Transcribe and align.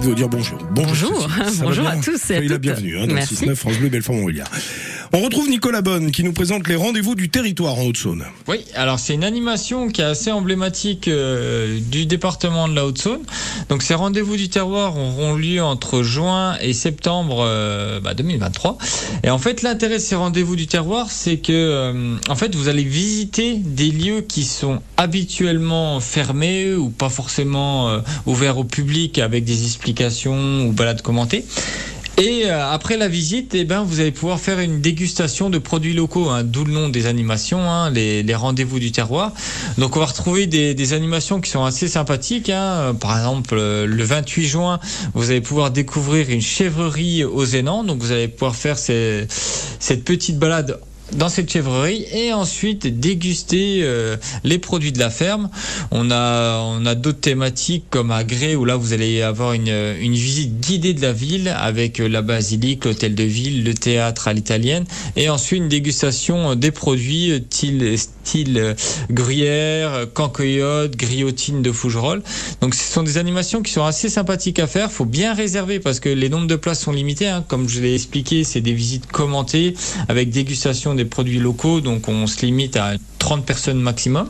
de 0.00 0.06
vous 0.06 0.14
dire 0.14 0.28
bonjour. 0.28 0.58
Bonjour, 0.70 1.28
bonjour 1.60 1.86
à 1.86 1.96
tous 1.96 2.30
et 2.30 2.36
à 2.36 2.40
la 2.40 2.58
bienvenue 2.58 2.96
hein, 2.96 3.02
dans 3.02 3.08
le 3.08 3.14
Merci. 3.14 3.34
6-9 3.34 3.54
France 3.54 3.76
Bleu 3.78 3.88
Belfort-Montbéliard. 3.88 4.50
On 5.12 5.22
retrouve 5.22 5.48
Nicolas 5.48 5.82
Bonne 5.82 6.12
qui 6.12 6.22
nous 6.22 6.32
présente 6.32 6.68
les 6.68 6.76
rendez-vous 6.76 7.16
du 7.16 7.30
territoire 7.30 7.76
en 7.76 7.82
Haute-Saône. 7.82 8.26
Oui, 8.46 8.64
alors 8.76 9.00
c'est 9.00 9.12
une 9.12 9.24
animation 9.24 9.88
qui 9.88 10.02
est 10.02 10.04
assez 10.04 10.30
emblématique 10.30 11.08
euh, 11.08 11.80
du 11.80 12.06
département 12.06 12.68
de 12.68 12.76
la 12.76 12.86
Haute-Saône. 12.86 13.22
Donc 13.68 13.82
ces 13.82 13.94
rendez-vous 13.94 14.36
du 14.36 14.48
terroir 14.48 14.96
auront 14.96 15.34
lieu 15.34 15.64
entre 15.64 16.04
juin 16.04 16.56
et 16.60 16.72
septembre 16.72 17.38
euh, 17.40 17.98
bah, 17.98 18.14
2023. 18.14 18.78
Et 19.24 19.30
en 19.30 19.38
fait, 19.38 19.62
l'intérêt 19.62 19.96
de 19.96 19.98
ces 19.98 20.14
rendez-vous 20.14 20.54
du 20.54 20.68
terroir, 20.68 21.10
c'est 21.10 21.38
que 21.38 21.52
euh, 21.52 22.16
en 22.28 22.36
fait, 22.36 22.54
vous 22.54 22.68
allez 22.68 22.84
visiter 22.84 23.54
des 23.54 23.90
lieux 23.90 24.20
qui 24.20 24.44
sont 24.44 24.80
habituellement 24.96 25.98
fermés 25.98 26.74
ou 26.74 26.88
pas 26.88 27.08
forcément 27.08 27.88
euh, 27.88 27.98
ouverts 28.26 28.58
au 28.58 28.64
public 28.64 29.18
avec 29.18 29.42
des 29.42 29.64
explications 29.64 30.68
ou 30.68 30.72
balades 30.72 31.02
commentées. 31.02 31.44
Et 32.20 32.44
euh, 32.44 32.70
après 32.70 32.98
la 32.98 33.08
visite, 33.08 33.54
eh 33.54 33.64
ben, 33.64 33.82
vous 33.82 34.00
allez 34.00 34.10
pouvoir 34.10 34.38
faire 34.38 34.60
une 34.60 34.82
dégustation 34.82 35.48
de 35.48 35.56
produits 35.56 35.94
locaux, 35.94 36.28
hein, 36.28 36.44
d'où 36.44 36.66
le 36.66 36.72
nom 36.72 36.90
des 36.90 37.06
animations, 37.06 37.62
hein, 37.62 37.88
les, 37.88 38.34
rendez-vous 38.34 38.78
du 38.78 38.92
terroir. 38.92 39.32
Donc 39.78 39.96
on 39.96 40.00
va 40.00 40.04
retrouver 40.04 40.46
des, 40.46 40.92
animations 40.92 41.40
qui 41.40 41.48
sont 41.48 41.64
assez 41.64 41.88
sympathiques. 41.88 42.50
Hein. 42.50 42.94
Par 43.00 43.16
exemple, 43.16 43.54
euh, 43.56 43.86
le 43.86 44.04
28 44.04 44.46
juin, 44.46 44.80
vous 45.14 45.30
allez 45.30 45.40
pouvoir 45.40 45.70
découvrir 45.70 46.28
une 46.28 46.42
chèvrerie 46.42 47.24
aux 47.24 47.46
Zénans. 47.46 47.84
Donc 47.84 48.02
vous 48.02 48.12
allez 48.12 48.28
pouvoir 48.28 48.54
faire 48.54 48.76
cette 48.76 50.04
petite 50.04 50.38
balade 50.38 50.78
dans 51.12 51.28
cette 51.28 51.50
chèvrerie 51.50 52.06
et 52.12 52.32
ensuite 52.32 52.86
déguster 53.00 53.80
euh, 53.82 54.16
les 54.44 54.58
produits 54.58 54.92
de 54.92 54.98
la 54.98 55.10
ferme. 55.10 55.50
On 55.90 56.10
a 56.10 56.60
on 56.62 56.86
a 56.86 56.94
d'autres 56.94 57.20
thématiques 57.20 57.84
comme 57.90 58.10
à 58.10 58.24
Gré 58.24 58.56
où 58.56 58.64
là 58.64 58.76
vous 58.76 58.92
allez 58.92 59.22
avoir 59.22 59.52
une, 59.52 59.68
une 60.00 60.14
visite 60.14 60.60
guidée 60.60 60.94
de 60.94 61.02
la 61.02 61.12
ville 61.12 61.54
avec 61.56 62.00
euh, 62.00 62.08
la 62.08 62.22
basilique, 62.22 62.84
l'hôtel 62.84 63.14
de 63.14 63.24
ville, 63.24 63.64
le 63.64 63.74
théâtre 63.74 64.28
à 64.28 64.32
l'italienne 64.32 64.84
et 65.16 65.28
ensuite 65.28 65.60
une 65.62 65.68
dégustation 65.68 66.50
euh, 66.50 66.54
des 66.54 66.70
produits 66.70 67.32
euh, 67.32 67.40
style 67.50 67.98
style 67.98 68.58
euh, 68.58 68.74
gruyère, 69.10 69.94
euh, 69.94 70.06
cancoyote, 70.06 70.96
griotine 70.96 71.62
de 71.62 71.72
Fougerolles. 71.72 72.22
Donc 72.60 72.74
ce 72.74 72.92
sont 72.92 73.02
des 73.02 73.18
animations 73.18 73.62
qui 73.62 73.72
sont 73.72 73.84
assez 73.84 74.08
sympathiques 74.08 74.58
à 74.58 74.66
faire. 74.66 74.90
Faut 74.90 75.04
bien 75.04 75.34
réserver 75.34 75.80
parce 75.80 76.00
que 76.00 76.08
les 76.08 76.28
nombres 76.28 76.46
de 76.46 76.56
places 76.56 76.80
sont 76.80 76.92
limités. 76.92 77.28
hein. 77.28 77.44
Comme 77.48 77.68
je 77.68 77.80
l'ai 77.80 77.94
expliqué, 77.94 78.44
c'est 78.44 78.60
des 78.60 78.72
visites 78.72 79.06
commentées 79.10 79.74
avec 80.08 80.30
dégustation 80.30 80.94
des 80.94 80.99
produits 81.04 81.38
locaux. 81.38 81.80
Donc 81.80 82.08
on 82.08 82.26
se 82.26 82.44
limite 82.44 82.76
à 82.76 82.94
30 83.18 83.44
personnes 83.44 83.80
maximum. 83.80 84.28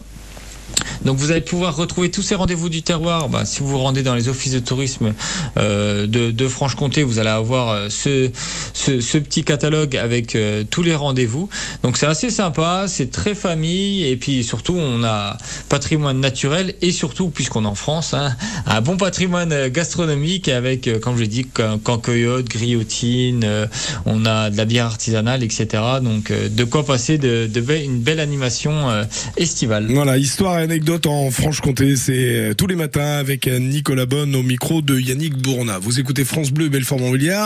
Donc 1.05 1.17
vous 1.17 1.31
allez 1.31 1.41
pouvoir 1.41 1.77
retrouver 1.77 2.11
tous 2.11 2.23
ces 2.23 2.35
rendez-vous 2.35 2.69
du 2.69 2.83
terroir. 2.83 3.29
Bah, 3.29 3.45
si 3.45 3.61
vous 3.61 3.69
vous 3.69 3.79
rendez 3.79 4.03
dans 4.03 4.15
les 4.15 4.29
offices 4.29 4.53
de 4.53 4.59
tourisme 4.59 5.15
euh, 5.57 6.07
de, 6.07 6.31
de 6.31 6.49
Franche-Comté, 6.49 7.03
vous 7.03 7.19
allez 7.19 7.31
avoir 7.31 7.71
euh, 7.71 7.89
ce, 7.89 8.31
ce, 8.75 9.01
ce 9.01 9.19
petit 9.19 9.43
catalogue 9.45 9.97
avec 9.97 10.35
euh, 10.37 10.65
tous 10.69 10.83
les 10.83 10.95
rendez-vous. 10.95 11.49
Donc 11.83 11.97
c'est 11.97 12.07
assez 12.07 12.29
sympa, 12.31 12.85
c'est 12.87 13.11
très 13.11 13.35
famille 13.35 14.05
et 14.07 14.17
puis 14.17 14.45
surtout 14.45 14.75
on 14.77 15.03
a 15.05 15.39
patrimoine 15.69 16.21
naturel 16.21 16.75
et 16.83 16.93
surtout 16.93 17.31
puisqu'on 17.31 17.65
est 17.65 17.69
en 17.69 17.75
France, 17.75 18.13
hein, 18.15 18.37
un 18.67 18.81
bon 18.81 18.97
patrimoine 18.97 19.53
euh, 19.53 19.69
gastronomique 19.71 20.49
avec, 20.49 20.87
euh, 20.87 20.99
comme 20.99 21.17
je 21.17 21.23
l'ai 21.23 21.29
dit, 21.29 21.47
can- 21.47 21.79
cancoyote, 21.79 22.47
griotine, 22.47 23.43
euh, 23.45 23.67
on 24.05 24.27
a 24.27 24.51
de 24.51 24.57
la 24.57 24.65
bière 24.67 24.87
artisanale, 24.87 25.43
etc. 25.43 25.67
Donc 26.03 26.33
de 26.33 26.65
quoi 26.65 26.85
passer 26.85 27.17
de, 27.19 27.47
de 27.47 27.61
une 27.85 28.01
belle 28.01 28.19
animation 28.21 28.89
estivale. 29.37 29.87
Voilà, 29.91 30.17
histoire 30.19 30.59
et 30.59 30.63
anecdote 30.63 30.90
en 30.91 31.31
Franche-Comté, 31.31 31.95
c'est 31.95 32.13
euh, 32.51 32.55
tous 32.55 32.67
les 32.67 32.75
matins 32.75 33.19
avec 33.19 33.47
euh, 33.47 33.61
Nicolas 33.61 34.07
Bonne 34.07 34.35
au 34.35 34.43
micro 34.43 34.83
de 34.83 34.99
Yannick 34.99 35.37
Bourna. 35.37 35.79
Vous 35.79 36.01
écoutez 36.01 36.25
France 36.25 36.51
Bleu 36.51 36.69
Belfort-Montbéliard. 36.69 37.39